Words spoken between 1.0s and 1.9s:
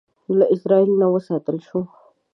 نه وساتل شو.